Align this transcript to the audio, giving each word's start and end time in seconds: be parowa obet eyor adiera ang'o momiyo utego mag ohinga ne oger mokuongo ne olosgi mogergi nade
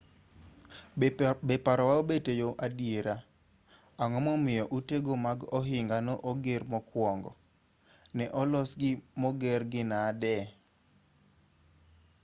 be 1.47 1.55
parowa 1.65 1.93
obet 2.01 2.25
eyor 2.33 2.53
adiera 2.65 3.15
ang'o 4.01 4.19
momiyo 4.27 4.65
utego 4.77 5.11
mag 5.25 5.39
ohinga 5.57 5.97
ne 6.05 6.13
oger 6.31 6.61
mokuongo 6.71 7.31
ne 8.17 8.25
olosgi 8.41 8.91
mogergi 9.21 9.81
nade 9.91 10.37